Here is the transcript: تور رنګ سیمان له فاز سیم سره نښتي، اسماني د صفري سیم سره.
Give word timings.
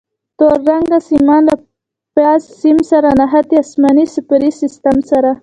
تور 0.39 0.57
رنګ 0.69 0.89
سیمان 1.09 1.41
له 1.49 1.55
فاز 2.13 2.41
سیم 2.61 2.77
سره 2.89 3.09
نښتي، 3.19 3.55
اسماني 3.63 4.05
د 4.07 4.11
صفري 4.15 4.49
سیم 4.61 4.97
سره. 5.11 5.31